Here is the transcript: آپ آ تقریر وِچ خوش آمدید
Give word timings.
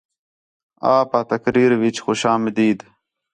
آپ 0.95 1.09
آ 1.19 1.21
تقریر 1.31 1.71
وِچ 1.81 1.95
خوش 2.05 2.21
آمدید 2.33 2.79